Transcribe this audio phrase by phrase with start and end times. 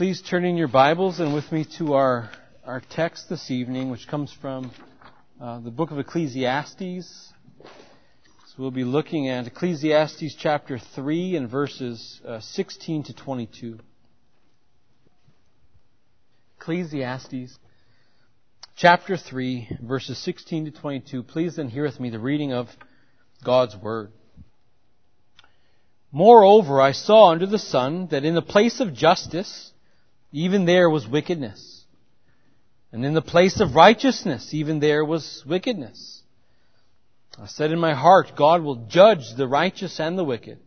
[0.00, 2.30] Please turn in your Bibles and with me to our,
[2.64, 4.70] our text this evening, which comes from
[5.38, 7.34] uh, the book of Ecclesiastes.
[7.62, 13.78] So we'll be looking at Ecclesiastes chapter 3 and verses uh, 16 to 22.
[16.58, 17.58] Ecclesiastes
[18.76, 21.22] chapter 3, verses 16 to 22.
[21.24, 22.68] Please then hear with me the reading of
[23.44, 24.12] God's Word.
[26.10, 29.72] Moreover, I saw under the sun that in the place of justice,
[30.32, 31.84] even there was wickedness.
[32.92, 36.22] And in the place of righteousness, even there was wickedness.
[37.38, 40.58] I said in my heart, God will judge the righteous and the wicked.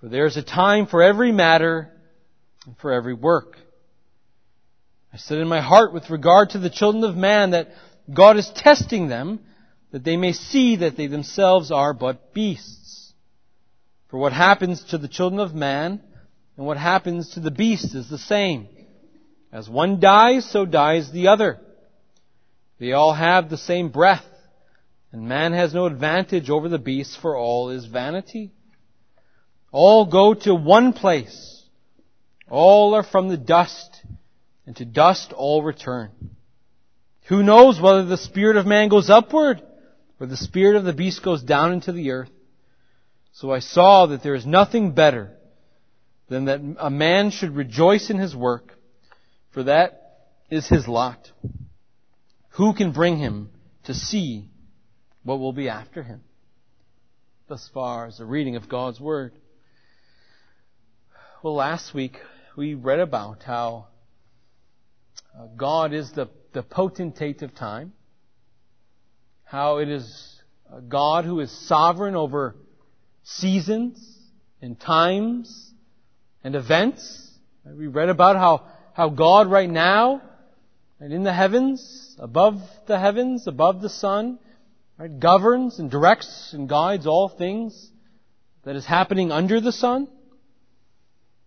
[0.00, 1.90] For there is a time for every matter
[2.66, 3.56] and for every work.
[5.12, 7.68] I said in my heart with regard to the children of man that
[8.12, 9.40] God is testing them
[9.90, 13.12] that they may see that they themselves are but beasts.
[14.08, 16.02] For what happens to the children of man
[16.58, 18.66] and what happens to the beast is the same.
[19.52, 21.60] As one dies, so dies the other.
[22.80, 24.24] They all have the same breath,
[25.12, 28.50] and man has no advantage over the beast, for all is vanity.
[29.70, 31.62] All go to one place.
[32.50, 34.02] All are from the dust,
[34.66, 36.10] and to dust all return.
[37.28, 39.62] Who knows whether the spirit of man goes upward,
[40.18, 42.30] or the spirit of the beast goes down into the earth?
[43.30, 45.37] So I saw that there is nothing better
[46.28, 48.74] than that a man should rejoice in his work,
[49.50, 51.30] for that is his lot.
[52.50, 53.50] Who can bring him
[53.84, 54.50] to see
[55.22, 56.22] what will be after him?
[57.48, 59.32] Thus far is the reading of God's Word.
[61.42, 62.18] Well, last week
[62.56, 63.86] we read about how
[65.38, 67.92] uh, God is the, the potentate of time,
[69.44, 70.42] how it is
[70.88, 72.54] God who is sovereign over
[73.22, 74.18] seasons
[74.60, 75.67] and times
[76.44, 77.30] and events.
[77.64, 80.22] We read about how, how God right now,
[81.00, 84.38] and in the heavens, above the heavens, above the sun,
[84.98, 87.90] right, governs and directs and guides all things
[88.64, 90.08] that is happening under the sun.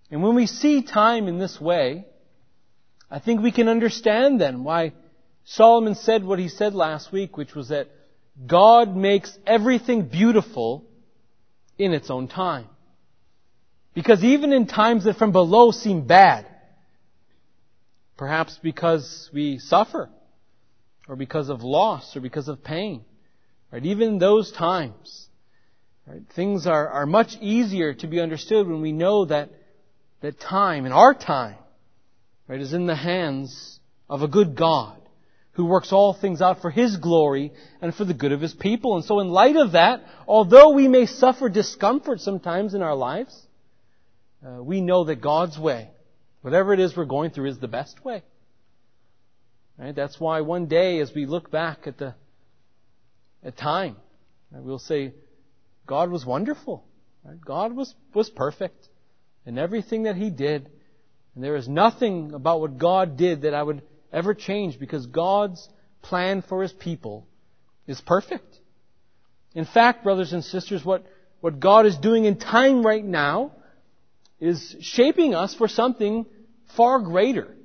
[0.10, 2.06] And when we see time in this way,
[3.10, 4.94] I think we can understand then why
[5.44, 7.90] Solomon said what he said last week, which was that
[8.46, 10.86] God makes everything beautiful
[11.78, 12.68] in its own time.
[13.94, 16.46] Because even in times that from below seem bad,
[18.18, 20.10] perhaps because we suffer,
[21.08, 23.04] or because of loss, or because of pain,
[23.72, 23.86] right?
[23.86, 25.28] Even in those times,
[26.08, 26.22] right?
[26.36, 29.50] Things are, are much easier to be understood when we know that,
[30.22, 31.58] that time, and our time,
[32.48, 33.80] right, is in the hands
[34.10, 34.98] of a good God
[35.54, 38.96] who works all things out for His glory and for the good of His people.
[38.96, 43.48] And so in light of that, although we may suffer discomfort sometimes in our lives,
[44.46, 45.90] uh, we know that God's way,
[46.42, 48.24] whatever it is we're going through, is the best way.
[49.78, 49.96] Right?
[49.96, 52.16] That's why one day, as we look back at the
[53.44, 53.96] at time,
[54.52, 55.14] right, we'll say,
[55.88, 56.84] God was wonderful.
[57.24, 57.40] Right?
[57.40, 58.88] God was was perfect
[59.46, 60.70] in everything that He did,
[61.36, 63.82] and there is nothing about what God did that I would
[64.12, 65.68] ever change because God's
[66.02, 67.28] plan for His people
[67.88, 68.60] is perfect.
[69.54, 71.06] In fact, brothers and sisters, what,
[71.42, 73.52] what God is doing in time right now
[74.42, 76.26] is shaping us for something
[76.76, 77.56] far greater.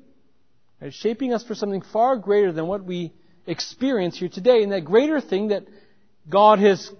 [0.80, 0.92] Right?
[0.92, 3.12] Shaping us for something far greater than what we
[3.46, 4.62] experience here today.
[4.62, 5.64] And that greater thing that
[6.28, 6.90] God has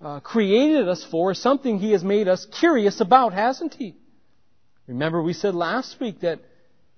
[0.00, 3.96] uh, created us for is something He has made us curious about, hasn't He?
[4.86, 6.40] Remember we said last week that,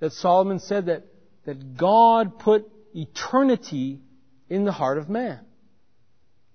[0.00, 1.05] that Solomon said that,
[1.47, 4.00] that God put eternity
[4.49, 5.41] in the heart of man.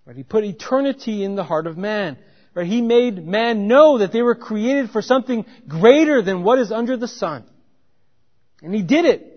[0.05, 0.15] Right?
[0.15, 2.17] He put eternity in the heart of man.
[2.53, 2.67] Right?
[2.67, 6.97] He made man know that they were created for something greater than what is under
[6.97, 7.45] the sun.
[8.61, 9.29] And He did it.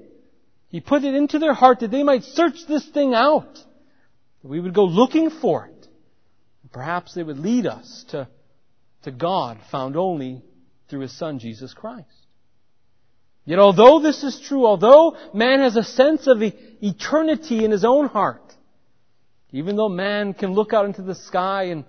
[0.68, 3.54] He put it into their heart that they might search this thing out.
[3.54, 5.88] That we would go looking for it.
[6.72, 8.28] Perhaps they would lead us to,
[9.04, 10.42] to God found only
[10.90, 12.26] through His Son, Jesus Christ.
[13.46, 18.08] Yet although this is true, although man has a sense of eternity in his own
[18.08, 18.42] heart,
[19.52, 21.84] even though man can look out into the sky and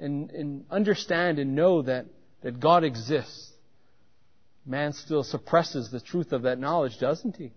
[0.00, 2.06] and, and understand and know that,
[2.42, 3.52] that God exists,
[4.64, 7.52] man still suppresses the truth of that knowledge, doesn't he?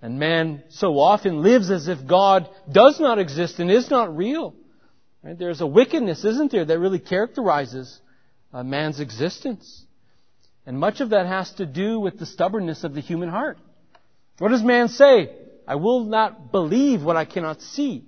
[0.00, 4.54] And man so often lives as if God does not exist and is not real.
[5.22, 5.36] Right?
[5.36, 8.00] There's a wickedness, isn't there, that really characterizes
[8.52, 9.84] man's existence.
[10.66, 13.58] And much of that has to do with the stubbornness of the human heart.
[14.38, 15.30] What does man say?
[15.66, 18.04] I will not believe what I cannot see.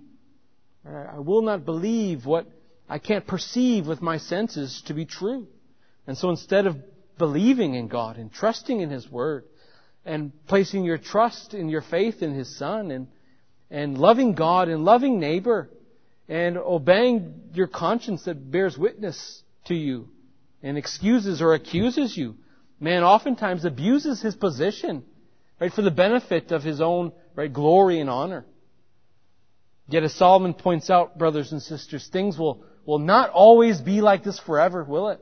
[0.86, 2.46] I will not believe what
[2.90, 5.46] I can't perceive with my senses to be true.
[6.08, 6.76] And so instead of
[7.18, 9.44] believing in God and trusting in His Word
[10.04, 13.06] and placing your trust and your faith in His Son and,
[13.70, 15.70] and loving God and loving neighbor
[16.28, 20.08] and obeying your conscience that bears witness to you
[20.60, 22.34] and excuses or accuses you.
[22.80, 25.04] Man oftentimes abuses his position,
[25.60, 28.46] right, for the benefit of his own, right, glory and honor.
[29.88, 34.24] Yet as Solomon points out, brothers and sisters, things will, will not always be like
[34.24, 35.20] this forever, will it?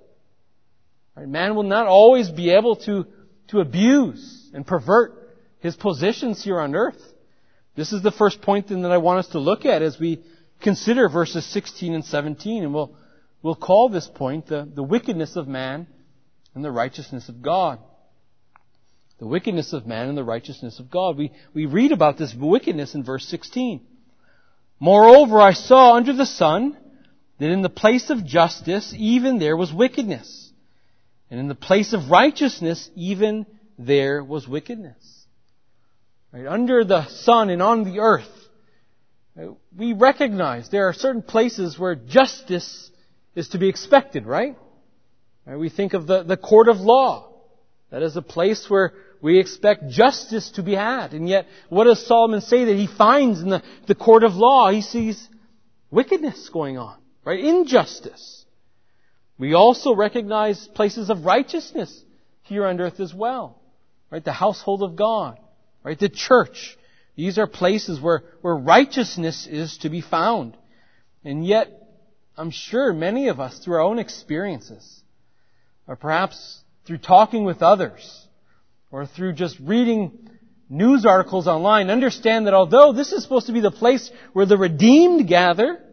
[1.15, 1.29] Right?
[1.29, 3.07] Man will not always be able to,
[3.49, 5.13] to abuse and pervert
[5.59, 7.01] his positions here on earth.
[7.77, 10.25] This is the first point then that I want us to look at as we
[10.63, 12.97] consider verses 16 and 17, and we'll,
[13.43, 15.89] we'll call this point the, the wickedness of man
[16.55, 17.81] and the righteousness of God.
[19.19, 21.19] The wickedness of man and the righteousness of God.
[21.19, 23.83] We, we read about this wickedness in verse 16.
[24.81, 26.79] Moreover, I saw under the sun
[27.39, 30.53] that in the place of justice, even there was wickedness.
[31.31, 33.47] And in the place of righteousness, even
[33.79, 35.27] there was wickedness.
[36.33, 36.47] Right?
[36.47, 38.29] Under the sun and on the earth,
[39.77, 42.91] we recognize there are certain places where justice
[43.35, 44.57] is to be expected, right?
[45.47, 45.57] right?
[45.57, 47.31] We think of the, the court of law.
[47.91, 48.93] That is a place where
[49.23, 51.13] we expect justice to be had.
[51.15, 54.71] And yet, what does Solomon say that he finds in the, the court of law?
[54.71, 55.29] He sees
[55.91, 56.97] wickedness going on,
[57.29, 57.45] right?
[57.45, 58.47] Injustice.
[59.37, 62.03] We also recognize places of righteousness
[62.45, 63.61] here on earth as well,
[64.11, 64.25] right?
[64.25, 65.39] The household of God,
[65.83, 65.99] right?
[65.99, 66.79] The church,
[67.17, 70.57] these are places where, where righteousness is to be found.
[71.23, 71.69] And yet,
[72.35, 75.03] I'm sure many of us, through our own experiences,
[75.87, 78.27] or perhaps through talking with others,
[78.91, 80.31] or through just reading
[80.71, 84.57] news articles online, understand that although this is supposed to be the place where the
[84.57, 85.85] redeemed gather,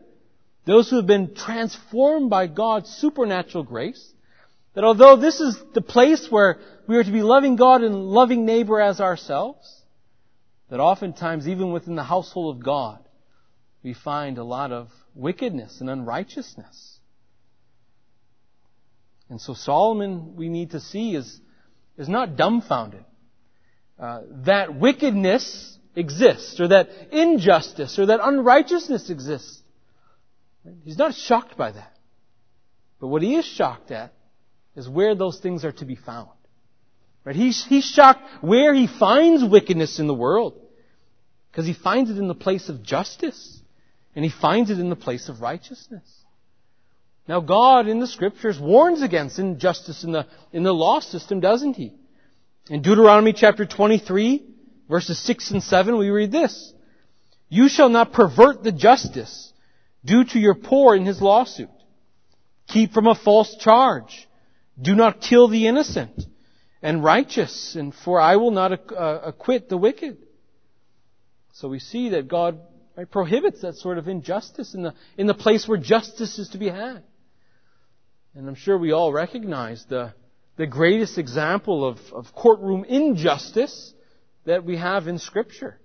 [0.65, 4.13] those who have been transformed by God's supernatural grace,
[4.73, 8.45] that although this is the place where we are to be loving God and loving
[8.45, 9.83] neighbor as ourselves,
[10.69, 12.99] that oftentimes, even within the household of God,
[13.83, 16.99] we find a lot of wickedness and unrighteousness.
[19.29, 21.39] And so Solomon, we need to see, is,
[21.97, 23.05] is not dumbfounded.
[23.99, 29.61] Uh, that wickedness exists, or that injustice, or that unrighteousness exists.
[30.83, 31.93] He's not shocked by that.
[32.99, 34.13] But what he is shocked at
[34.75, 36.29] is where those things are to be found.
[37.23, 37.35] Right?
[37.35, 40.59] He's, he's shocked where he finds wickedness in the world.
[41.51, 43.59] Because he finds it in the place of justice.
[44.15, 46.07] And he finds it in the place of righteousness.
[47.27, 51.75] Now God in the scriptures warns against injustice in the, in the law system, doesn't
[51.75, 51.93] he?
[52.69, 54.43] In Deuteronomy chapter 23,
[54.89, 56.73] verses 6 and 7, we read this.
[57.49, 59.53] You shall not pervert the justice
[60.05, 61.69] due to your poor in his lawsuit.
[62.67, 64.27] Keep from a false charge.
[64.81, 66.25] Do not kill the innocent
[66.81, 70.17] and righteous, and for I will not uh, acquit the wicked.
[71.53, 72.59] So we see that God
[73.11, 76.69] prohibits that sort of injustice in the, in the place where justice is to be
[76.69, 77.03] had.
[78.35, 80.13] And I'm sure we all recognize the,
[80.57, 83.93] the greatest example of, of courtroom injustice
[84.45, 85.79] that we have in Scripture,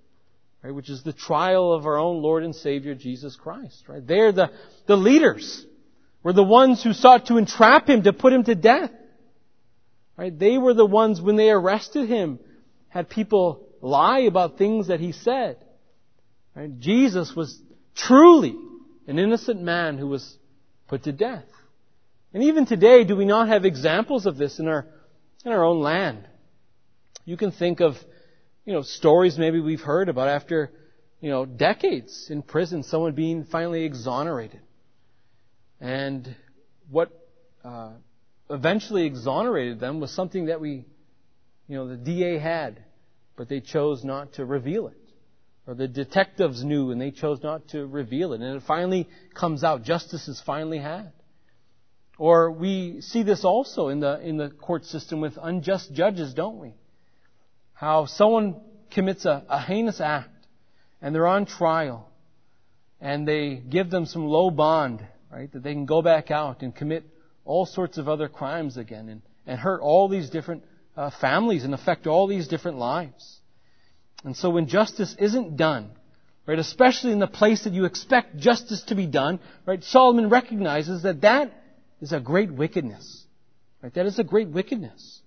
[0.63, 3.83] right, which is the trial of our own Lord and Savior Jesus Christ.
[3.87, 4.05] Right?
[4.05, 4.51] They're the,
[4.87, 5.65] the leaders
[6.23, 8.91] were the ones who sought to entrap him to put him to death.
[10.17, 10.37] Right?
[10.37, 12.39] They were the ones, when they arrested him,
[12.89, 15.57] had people lie about things that he said.
[16.55, 16.77] Right?
[16.79, 17.59] Jesus was
[17.95, 18.55] truly
[19.07, 20.37] an innocent man who was
[20.87, 21.45] put to death.
[22.33, 24.85] And even today, do we not have examples of this in our,
[25.43, 26.27] in our own land?
[27.25, 27.97] You can think of,
[28.65, 30.71] you know, stories maybe we've heard about after,
[31.19, 34.61] you know, decades in prison, someone being finally exonerated.
[35.79, 36.35] And
[36.89, 37.09] what,
[37.63, 37.93] uh,
[38.49, 40.85] eventually exonerated them was something that we,
[41.67, 42.83] you know, the DA had,
[43.35, 44.97] but they chose not to reveal it.
[45.65, 48.41] Or the detectives knew and they chose not to reveal it.
[48.41, 49.83] And it finally comes out.
[49.83, 51.13] Justice is finally had.
[52.17, 56.59] Or we see this also in the, in the court system with unjust judges, don't
[56.59, 56.75] we?
[57.81, 58.61] How someone
[58.91, 60.29] commits a, a heinous act
[61.01, 62.07] and they're on trial
[62.99, 66.75] and they give them some low bond, right, that they can go back out and
[66.75, 67.03] commit
[67.43, 70.63] all sorts of other crimes again and, and hurt all these different
[70.95, 73.39] uh, families and affect all these different lives.
[74.23, 75.89] And so when justice isn't done,
[76.45, 81.01] right, especially in the place that you expect justice to be done, right, Solomon recognizes
[81.01, 81.51] that that
[81.99, 83.25] is a great wickedness.
[83.81, 85.20] Right, that is a great wickedness.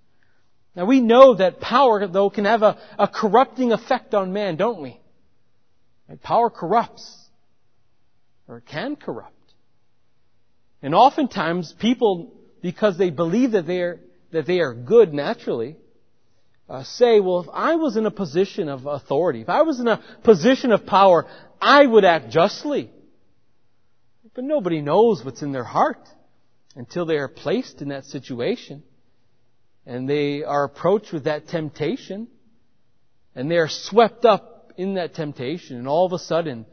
[0.77, 4.83] Now we know that power, though, can have a, a corrupting effect on man, don't
[4.83, 5.01] we?
[6.09, 7.17] Right, power corrupts.
[8.49, 9.33] Or it can corrupt.
[10.83, 14.01] And oftentimes people, because they believe that they're,
[14.33, 15.77] that they are good naturally,
[16.69, 19.89] uh, say, well, if I was in a position of authority, if I was in
[19.89, 21.27] a position of power,
[21.61, 22.91] I would act justly.
[24.35, 26.09] But nobody knows what's in their heart
[26.75, 28.83] until they are placed in that situation
[29.87, 32.29] and they are approached with that temptation
[33.35, 36.67] and they are swept up in that temptation and all of a sudden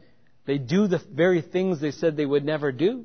[0.44, 3.04] they do the very things they said they would never do.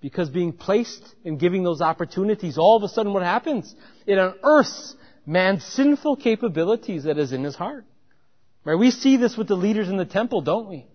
[0.00, 3.74] Because being placed and giving those opportunities, all of a sudden what happens?
[4.06, 7.86] It unearths man's sinful capabilities that is in his heart.
[8.64, 8.78] Right?
[8.78, 10.86] We see this with the leaders in the temple, don't we?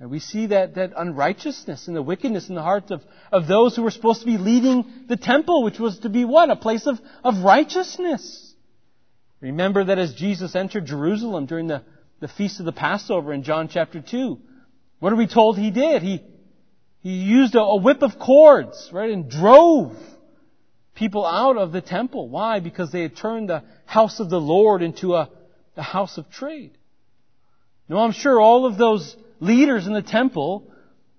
[0.00, 3.76] And we see that, that unrighteousness and the wickedness in the hearts of, of those
[3.76, 6.48] who were supposed to be leading the temple, which was to be what?
[6.48, 8.54] A place of, of righteousness.
[9.42, 11.82] Remember that as Jesus entered Jerusalem during the,
[12.20, 14.38] the feast of the Passover in John chapter 2,
[15.00, 16.02] what are we told he did?
[16.02, 16.22] He,
[17.00, 19.94] he used a, a whip of cords, right, and drove
[20.94, 22.30] people out of the temple.
[22.30, 22.60] Why?
[22.60, 25.28] Because they had turned the house of the Lord into a,
[25.76, 26.72] a house of trade.
[27.86, 30.70] Now I'm sure all of those leaders in the temple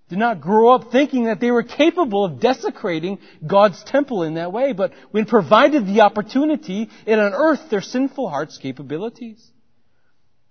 [0.09, 4.51] did not grow up thinking that they were capable of desecrating God's temple in that
[4.51, 9.41] way, but when provided the opportunity, it unearthed their sinful heart's capabilities.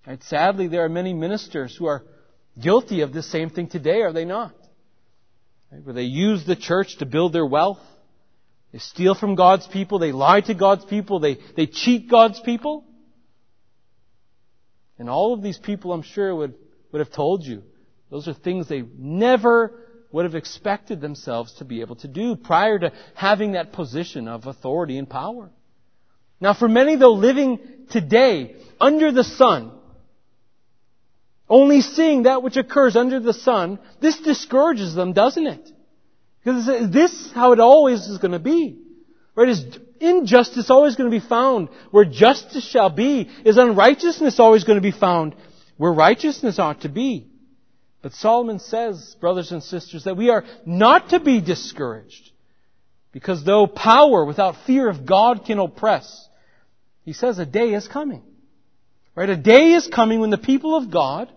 [0.05, 0.21] Right?
[0.23, 2.03] Sadly, there are many ministers who are
[2.59, 4.55] guilty of the same thing today, are they not?
[5.83, 7.79] Where they use the church to build their wealth.
[8.73, 9.99] They steal from God's people.
[9.99, 11.19] They lie to God's people.
[11.19, 12.83] They, they cheat God's people.
[14.97, 16.55] And all of these people, I'm sure, would
[16.91, 17.63] would have told you.
[18.09, 19.73] Those are things they never
[20.11, 24.45] would have expected themselves to be able to do prior to having that position of
[24.45, 25.49] authority and power.
[26.41, 29.71] Now for many though living today under the sun,
[31.47, 35.69] only seeing that which occurs under the sun, this discourages them, doesn't it?
[36.43, 38.79] Because this is how it always is going to be?
[39.35, 39.49] Right?
[39.49, 39.65] Is
[39.99, 43.29] injustice always going to be found where justice shall be?
[43.45, 45.35] Is unrighteousness always going to be found
[45.81, 47.25] where righteousness ought to be.
[48.03, 52.29] But Solomon says, brothers and sisters, that we are not to be discouraged.
[53.11, 56.29] Because though power without fear of God can oppress,
[57.01, 58.21] he says a day is coming.
[59.15, 59.27] Right?
[59.27, 61.31] A day is coming when the people of God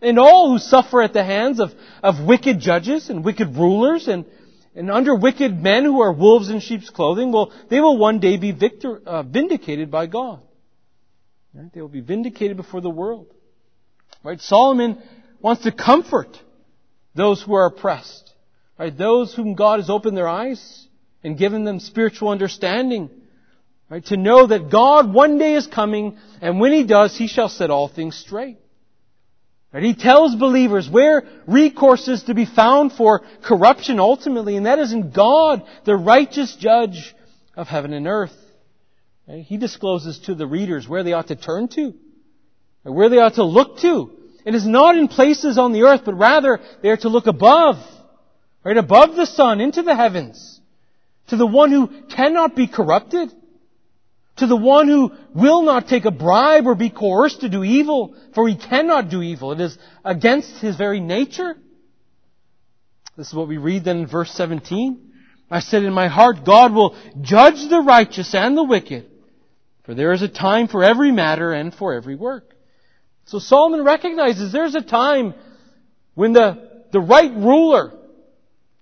[0.00, 1.70] and all who suffer at the hands of,
[2.02, 4.24] of wicked judges and wicked rulers and,
[4.74, 8.38] and under wicked men who are wolves in sheep's clothing, well, they will one day
[8.38, 10.40] be victor, uh, vindicated by God.
[11.52, 11.70] Right?
[11.70, 13.26] They will be vindicated before the world.
[14.22, 14.40] Right?
[14.40, 15.02] Solomon
[15.40, 16.38] wants to comfort
[17.14, 18.32] those who are oppressed.
[18.78, 18.96] Right?
[18.96, 20.86] Those whom God has opened their eyes
[21.24, 23.10] and given them spiritual understanding.
[23.88, 24.04] Right?
[24.06, 27.70] To know that God one day is coming and when He does, He shall set
[27.70, 28.58] all things straight.
[29.72, 29.82] Right?
[29.82, 34.92] He tells believers where recourse is to be found for corruption ultimately, and that is
[34.92, 37.14] in God, the righteous judge
[37.56, 38.34] of heaven and earth.
[39.26, 41.94] He discloses to the readers where they ought to turn to
[42.82, 44.10] where they ought to look to.
[44.44, 47.76] It is not in places on the earth, but rather they are to look above,
[48.64, 50.60] right above the sun, into the heavens,
[51.28, 53.30] to the one who cannot be corrupted,
[54.36, 58.16] to the one who will not take a bribe or be coerced to do evil,
[58.34, 59.52] for he cannot do evil.
[59.52, 61.56] It is against his very nature.
[63.16, 65.12] This is what we read then in verse 17.
[65.50, 69.10] I said in my heart, God will judge the righteous and the wicked,
[69.84, 72.54] for there is a time for every matter and for every work.
[73.30, 75.34] So Solomon recognizes there's a time
[76.14, 77.92] when the, the right ruler,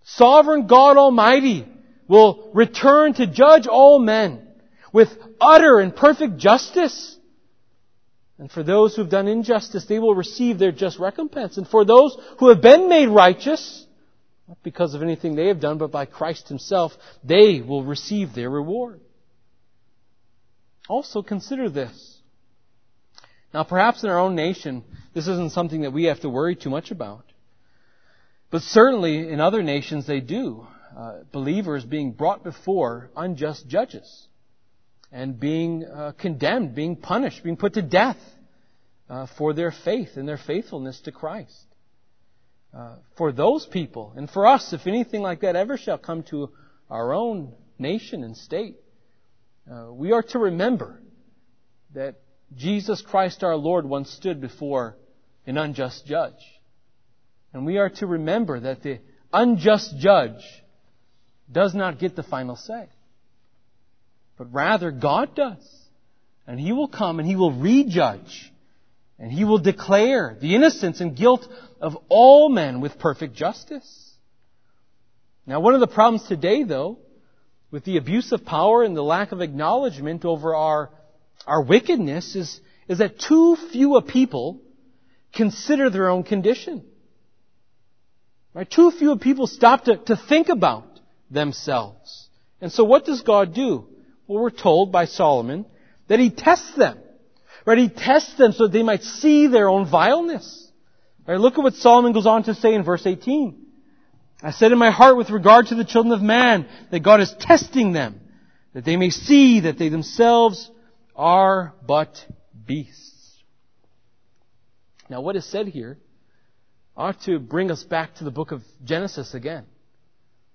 [0.05, 1.67] sovereign God Almighty,
[2.09, 4.49] will return to judge all men
[4.90, 7.14] with utter and perfect justice.
[8.38, 11.59] And for those who have done injustice, they will receive their just recompense.
[11.59, 13.85] And for those who have been made righteous,
[14.49, 18.49] not because of anything they have done, but by Christ Himself, they will receive their
[18.49, 19.00] reward.
[20.88, 22.17] Also consider this.
[23.52, 26.71] Now, perhaps in our own nation, this isn't something that we have to worry too
[26.71, 27.25] much about.
[28.50, 30.67] But certainly in other nations, they do.
[30.97, 34.26] Uh, believers being brought before unjust judges
[35.12, 38.19] and being uh, condemned, being punished, being put to death
[39.09, 41.64] uh, for their faith and their faithfulness to Christ.
[42.75, 46.50] Uh, for those people, and for us, if anything like that ever shall come to
[46.90, 48.76] our own nation and state,
[49.71, 51.00] uh, we are to remember
[51.95, 52.17] that
[52.57, 54.97] Jesus Christ our Lord once stood before
[55.47, 56.40] an unjust judge.
[57.52, 59.00] And we are to remember that the
[59.33, 60.43] unjust judge
[61.50, 62.88] does not get the final say.
[64.37, 65.67] But rather God does.
[66.47, 68.52] And He will come and He will rejudge.
[69.19, 71.47] And He will declare the innocence and guilt
[71.81, 74.12] of all men with perfect justice.
[75.47, 76.99] Now one of the problems today though
[77.71, 80.90] with the abuse of power and the lack of acknowledgement over our,
[81.47, 84.61] our wickedness is, is that too few a people
[85.33, 86.85] consider their own condition.
[88.54, 88.68] Right?
[88.68, 92.28] Too few of people stop to, to think about themselves.
[92.61, 93.87] And so what does God do?
[94.26, 95.64] Well, we're told by Solomon
[96.09, 96.99] that he tests them.
[97.64, 97.78] Right?
[97.78, 100.71] He tests them so that they might see their own vileness.
[101.26, 101.38] Right?
[101.38, 103.66] Look at what Solomon goes on to say in verse 18.
[104.42, 107.35] I said in my heart with regard to the children of man that God is
[107.40, 108.21] testing them,
[108.73, 110.71] that they may see that they themselves
[111.18, 112.25] are but
[112.66, 113.42] beasts.
[115.10, 115.98] Now what is said here
[116.96, 119.64] ought to bring us back to the book of Genesis again.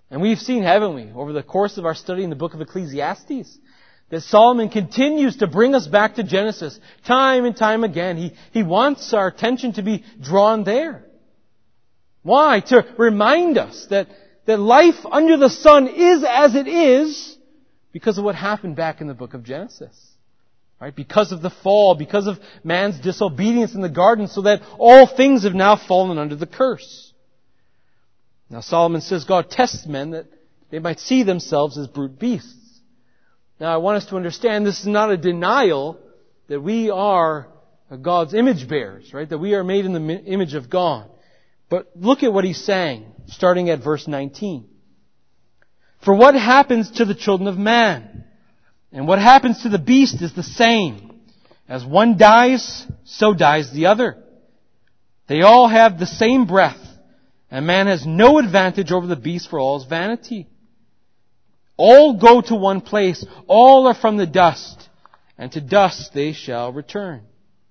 [0.09, 2.61] And we've seen, haven't we, over the course of our study in the book of
[2.61, 3.57] Ecclesiastes,
[4.09, 8.17] that Solomon continues to bring us back to Genesis time and time again.
[8.17, 11.03] He, he wants our attention to be drawn there.
[12.21, 12.59] Why?
[12.67, 14.07] To remind us that,
[14.45, 17.37] that life under the sun is as it is
[17.91, 20.12] because of what happened back in the book of Genesis.
[20.83, 20.93] Right?
[20.93, 25.45] Because of the fall, because of man's disobedience in the garden, so that all things
[25.45, 27.13] have now fallen under the curse.
[28.49, 30.25] Now Solomon says God tests men that
[30.71, 32.81] they might see themselves as brute beasts.
[33.61, 35.99] Now I want us to understand this is not a denial
[36.49, 37.47] that we are
[38.01, 39.29] God's image bearers, right?
[39.29, 41.09] That we are made in the image of God.
[41.69, 44.67] But look at what he's saying, starting at verse 19.
[46.03, 48.25] For what happens to the children of man?
[48.93, 51.19] And what happens to the beast is the same.
[51.67, 54.23] As one dies, so dies the other.
[55.27, 56.79] They all have the same breath,
[57.49, 60.47] and man has no advantage over the beast for all his vanity.
[61.75, 64.89] All go to one place, all are from the dust,
[65.39, 67.23] and to dust they shall return.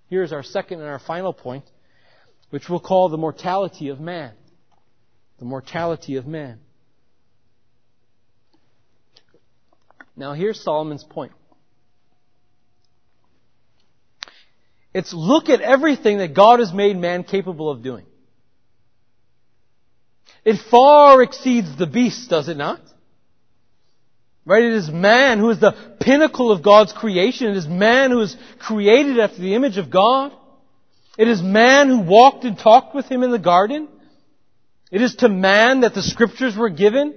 [0.09, 1.65] Here's our second and our final point,
[2.51, 4.33] which we'll call the mortality of man.
[5.39, 6.61] The mortality of man.
[10.17, 11.33] Now here's Solomon's point.
[14.95, 18.05] It's look at everything that God has made man capable of doing.
[20.45, 22.81] It far exceeds the beast, does it not?
[24.45, 24.65] Right?
[24.65, 27.49] It is man who is the pinnacle of God's creation.
[27.49, 30.33] It is man who is created after the image of God.
[31.17, 33.89] It is man who walked and talked with him in the garden.
[34.91, 37.15] It is to man that the scriptures were given.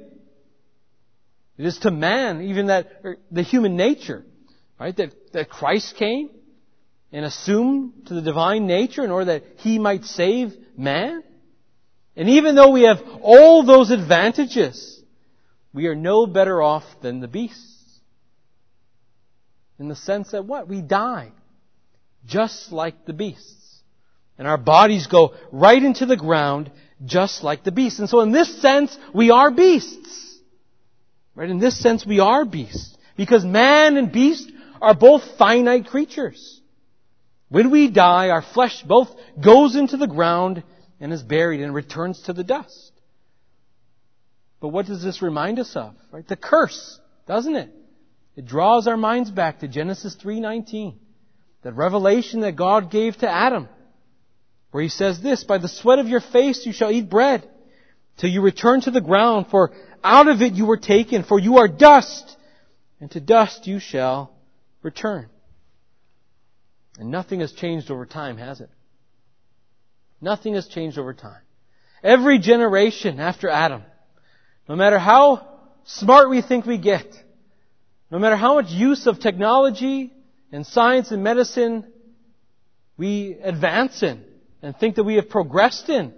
[1.58, 4.26] It is to man, even that, er, the human nature,
[4.80, 6.30] right, that, that Christ came
[7.12, 11.24] and assumed to the divine nature in order that he might save man.
[12.18, 15.02] And even though we have all those advantages,
[15.74, 17.72] we are no better off than the beasts.
[19.80, 20.68] In the sense that what?
[20.68, 21.32] We die.
[22.26, 23.54] Just like the beasts.
[24.38, 26.72] And our bodies go right into the ground
[27.04, 28.00] just like the beasts.
[28.00, 30.25] And so in this sense, we are beasts.
[31.36, 31.50] Right?
[31.50, 32.96] In this sense, we are beasts.
[33.18, 36.62] Because man and beast are both finite creatures.
[37.50, 39.10] When we die, our flesh both
[39.42, 40.64] goes into the ground
[41.00, 42.92] and is buried and returns to the dust.
[44.60, 45.96] But what does this remind us of?
[46.12, 46.28] Right?
[46.28, 47.70] The curse, doesn't it?
[48.36, 50.96] It draws our minds back to Genesis 3:19.
[51.62, 53.70] That revelation that God gave to Adam,
[54.72, 57.48] where he says this, by the sweat of your face you shall eat bread
[58.18, 59.72] till you return to the ground, for
[60.06, 62.38] out of it you were taken, for you are dust,
[63.02, 64.32] and to dust you shall
[64.82, 65.28] return.
[66.98, 68.70] And nothing has changed over time, has it?
[70.22, 71.42] Nothing has changed over time.
[72.04, 73.84] Every generation after Adam,
[74.70, 75.48] no matter how
[75.86, 77.06] smart we think we get,
[78.12, 80.14] no matter how much use of technology
[80.52, 81.92] and science and medicine
[82.98, 84.24] we advance in
[84.62, 86.14] and think that we have progressed in,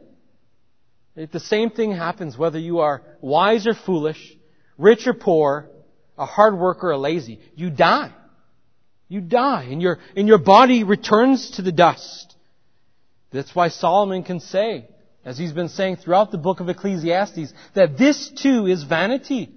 [1.26, 4.38] the same thing happens whether you are wise or foolish,
[4.78, 5.70] rich or poor,
[6.18, 7.40] a hard worker or lazy.
[7.56, 8.14] You die.
[9.08, 12.36] You die and your, and your body returns to the dust.
[13.32, 14.88] That's why Solomon can say,
[15.26, 19.50] as he's been saying throughout the book of Ecclesiastes, that this too is vanity.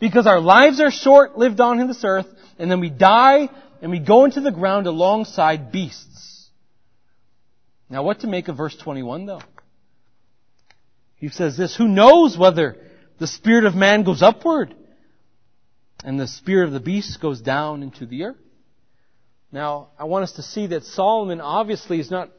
[0.00, 2.26] Because our lives are short lived on this earth,
[2.58, 3.48] and then we die
[3.80, 6.48] and we go into the ground alongside beasts.
[7.90, 9.42] Now what to make of verse 21 though?
[11.22, 12.76] He says this, who knows whether
[13.20, 14.74] the spirit of man goes upward
[16.02, 18.36] and the spirit of the beast goes down into the earth?
[19.52, 22.30] Now, I want us to see that Solomon obviously is not,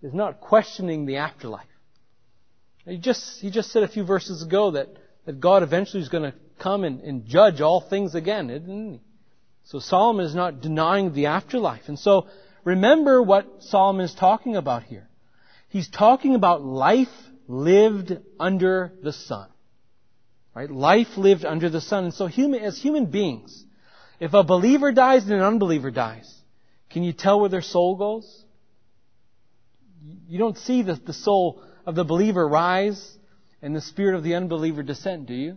[0.00, 1.66] is not questioning the afterlife.
[2.86, 4.88] He just, he just said a few verses ago that,
[5.26, 9.00] that God eventually is going to come and, and judge all things again, didn't he?
[9.64, 11.82] So Solomon is not denying the afterlife.
[11.88, 12.26] And so
[12.64, 15.10] remember what Solomon is talking about here.
[15.68, 17.08] He's talking about life
[17.50, 19.48] lived under the sun.
[20.54, 20.70] Right?
[20.70, 22.04] Life lived under the sun.
[22.04, 23.64] And so human, as human beings,
[24.20, 26.32] if a believer dies and an unbeliever dies,
[26.90, 28.44] can you tell where their soul goes?
[30.28, 33.18] You don't see the, the soul of the believer rise
[33.62, 35.56] and the spirit of the unbeliever descend, do you?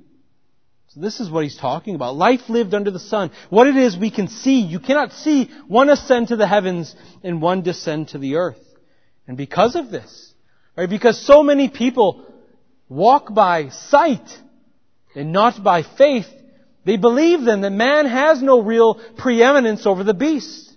[0.90, 2.16] So this is what he's talking about.
[2.16, 3.32] Life lived under the sun.
[3.50, 4.62] What it is we can see.
[4.62, 8.60] You cannot see one ascend to the heavens and one descend to the earth.
[9.28, 10.33] And because of this,
[10.76, 12.26] right, because so many people
[12.90, 14.28] walk by sight
[15.16, 16.28] and not by faith,
[16.86, 20.76] they believe then that man has no real preeminence over the beast.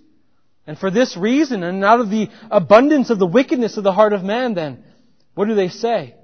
[0.65, 4.13] And for this reason, and out of the abundance of the wickedness of the heart
[4.13, 4.83] of man then,
[5.33, 6.15] what do they say?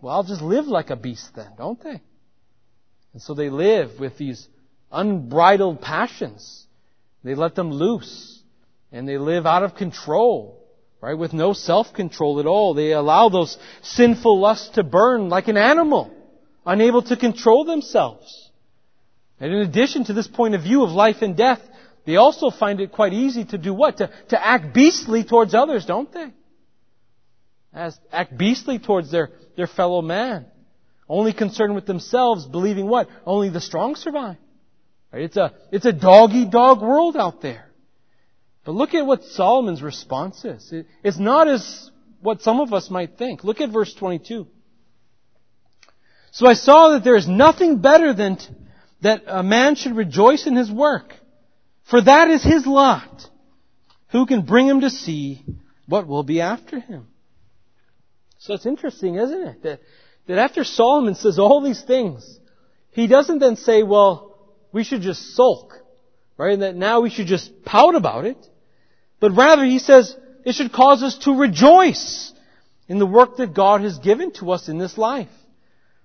[0.00, 2.00] Well, I'll just live like a beast then, don't they?
[3.12, 4.46] And so they live with these
[4.92, 6.66] unbridled passions.
[7.24, 8.42] They let them loose.
[8.92, 10.55] And they live out of control,
[11.06, 11.16] right?
[11.16, 12.74] With no self-control at all.
[12.74, 16.12] They allow those sinful lusts to burn like an animal,
[16.66, 18.50] unable to control themselves.
[19.38, 21.60] And in addition to this point of view of life and death,
[22.06, 23.98] they also find it quite easy to do what?
[23.98, 26.32] To, to act beastly towards others, don't they?
[27.72, 30.46] As, act beastly towards their, their fellow man.
[31.08, 33.08] Only concerned with themselves, believing what?
[33.24, 34.38] Only the strong survive.
[35.12, 35.22] Right?
[35.22, 37.65] It's a, it's a dog-eat-dog world out there.
[38.66, 40.74] But look at what Solomon's response is.
[41.04, 41.88] It's not as
[42.20, 43.44] what some of us might think.
[43.44, 44.48] Look at verse 22.
[46.32, 48.54] So I saw that there is nothing better than to,
[49.02, 51.14] that a man should rejoice in his work,
[51.88, 53.30] for that is his lot.
[54.08, 55.44] Who can bring him to see
[55.86, 57.06] what will be after him?
[58.38, 59.62] So it's interesting, isn't it?
[59.62, 59.80] That,
[60.26, 62.40] that after Solomon says all these things,
[62.90, 64.36] he doesn't then say, well,
[64.72, 65.74] we should just sulk,
[66.36, 66.54] right?
[66.54, 68.36] And that now we should just pout about it.
[69.20, 72.32] But rather he says, it should cause us to rejoice
[72.88, 75.28] in the work that God has given to us in this life.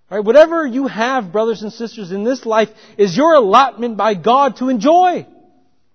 [0.09, 0.23] Right?
[0.23, 4.69] Whatever you have, brothers and sisters, in this life is your allotment by God to
[4.69, 5.25] enjoy.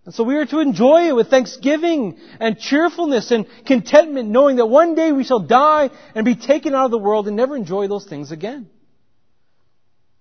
[0.04, 4.66] And so we are to enjoy it with thanksgiving and cheerfulness and contentment, knowing that
[4.66, 7.88] one day we shall die and be taken out of the world and never enjoy
[7.88, 8.68] those things again.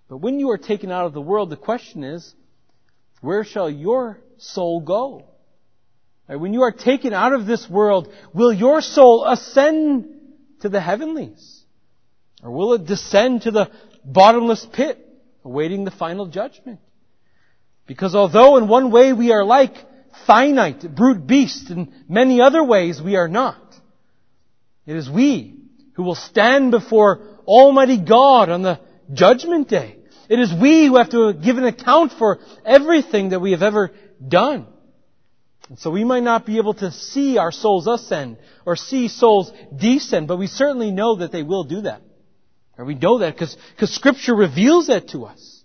[0.09, 2.33] But when you are taken out of the world, the question is,
[3.21, 5.25] where shall your soul go?
[6.27, 10.05] When you are taken out of this world, will your soul ascend
[10.61, 11.63] to the heavenlies?
[12.43, 13.71] Or will it descend to the
[14.03, 14.99] bottomless pit,
[15.43, 16.79] awaiting the final judgment?
[17.85, 19.75] Because although in one way we are like
[20.25, 23.61] finite, brute beasts, in many other ways we are not.
[24.87, 25.55] It is we
[25.93, 28.79] who will stand before Almighty God on the
[29.13, 29.97] judgment day.
[30.29, 33.91] It is we who have to give an account for everything that we have ever
[34.27, 34.67] done.
[35.69, 39.51] And so we might not be able to see our souls ascend or see souls
[39.75, 42.01] descend, but we certainly know that they will do that.
[42.77, 43.57] And we know that because
[43.93, 45.63] Scripture reveals that to us.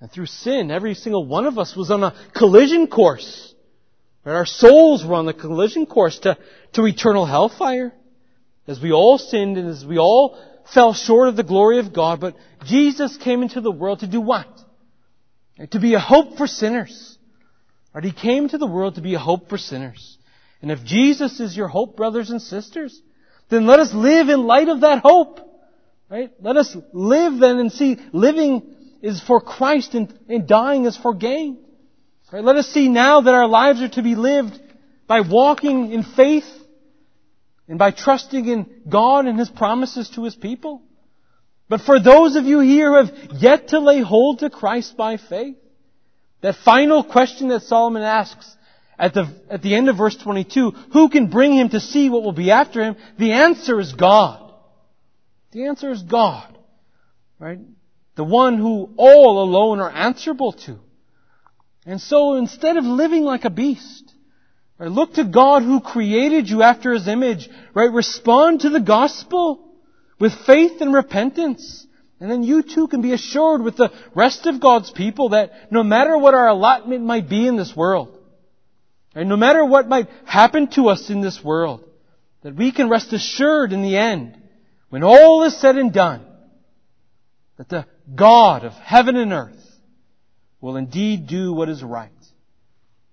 [0.00, 3.54] And through sin, every single one of us was on a collision course.
[4.24, 4.34] Right?
[4.34, 6.38] Our souls were on the collision course to,
[6.74, 7.92] to eternal hellfire.
[8.66, 10.38] As we all sinned and as we all
[10.72, 14.20] fell short of the glory of God, but Jesus came into the world to do
[14.20, 14.48] what?
[15.70, 17.13] To be a hope for sinners.
[17.94, 18.04] Right?
[18.04, 20.18] He came to the world to be a hope for sinners.
[20.60, 23.00] And if Jesus is your hope, brothers and sisters,
[23.50, 25.40] then let us live in light of that hope.
[26.10, 26.30] Right?
[26.40, 31.14] Let us live then and see living is for Christ and, and dying is for
[31.14, 31.58] gain.
[32.32, 32.42] Right?
[32.42, 34.60] Let us see now that our lives are to be lived
[35.06, 36.46] by walking in faith
[37.68, 40.82] and by trusting in God and His promises to His people.
[41.68, 45.16] But for those of you here who have yet to lay hold to Christ by
[45.16, 45.56] faith,
[46.44, 48.54] that final question that Solomon asks
[48.98, 52.22] at the, at the end of verse 22, who can bring him to see what
[52.22, 52.96] will be after him?
[53.18, 54.52] The answer is God.
[55.52, 56.58] The answer is God.
[57.38, 57.60] Right?
[58.16, 60.80] The one who all alone are answerable to.
[61.86, 64.12] And so instead of living like a beast,
[64.76, 67.90] right, look to God who created you after His image, right?
[67.90, 69.66] Respond to the gospel
[70.18, 71.86] with faith and repentance.
[72.24, 75.82] And then you too can be assured with the rest of God's people that no
[75.82, 78.18] matter what our allotment might be in this world,
[79.14, 81.84] right, no matter what might happen to us in this world,
[82.40, 84.40] that we can rest assured in the end
[84.88, 86.24] when all is said and done,
[87.58, 87.84] that the
[88.14, 89.62] God of heaven and earth
[90.62, 92.10] will indeed do what is right.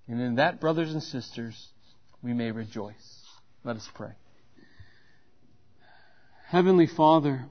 [0.07, 1.67] And in that, brothers and sisters,
[2.23, 3.25] we may rejoice.
[3.65, 4.13] Let us pray.
[6.47, 7.49] Heavenly Father,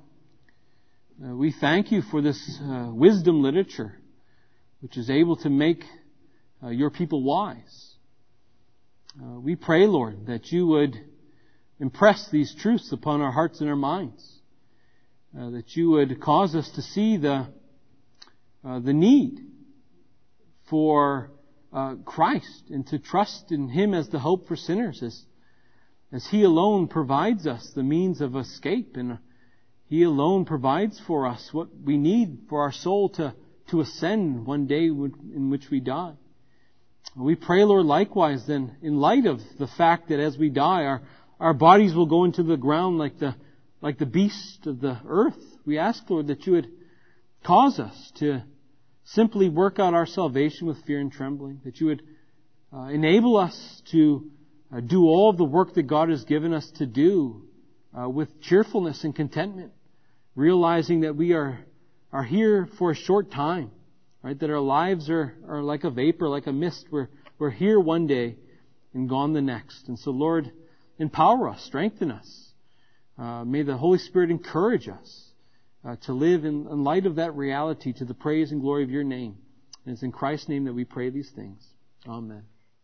[1.23, 3.93] uh, we thank you for this uh, wisdom literature,
[4.81, 5.85] which is able to make
[6.63, 7.95] uh, your people wise.
[9.21, 10.97] Uh, we pray, Lord, that you would
[11.79, 14.41] impress these truths upon our hearts and our minds.
[15.39, 17.47] Uh, that you would cause us to see the
[18.65, 19.41] uh, the need
[20.69, 21.31] for
[22.05, 25.23] Christ and to trust in Him as the hope for sinners, as,
[26.13, 29.19] as He alone provides us the means of escape and
[29.91, 33.35] He alone provides for us what we need for our soul to,
[33.71, 36.13] to ascend one day in which we die.
[37.17, 41.03] We pray, Lord, likewise then, in light of the fact that as we die, our,
[41.41, 43.35] our bodies will go into the ground like the,
[43.81, 45.43] like the beast of the earth.
[45.67, 46.69] We ask, Lord, that you would
[47.45, 48.45] cause us to
[49.03, 52.03] simply work out our salvation with fear and trembling, that you would
[52.73, 54.31] uh, enable us to
[54.73, 57.43] uh, do all of the work that God has given us to do
[57.99, 59.73] uh, with cheerfulness and contentment,
[60.41, 61.61] realizing that we are,
[62.13, 63.71] are here for a short time,
[64.23, 64.39] right?
[64.41, 66.87] That our lives are, are like a vapor, like a mist.
[66.91, 68.37] We're, we're here one day
[68.95, 69.89] and gone the next.
[69.89, 70.51] And so, Lord,
[70.99, 72.53] empower us, strengthen us.
[73.19, 75.31] Uh, may the Holy Spirit encourage us
[75.85, 78.91] uh, to live in, in light of that reality to the praise and glory of
[78.91, 79.37] your name.
[79.85, 81.63] And it's in Christ's name that we pray these things.
[82.09, 82.45] Amen.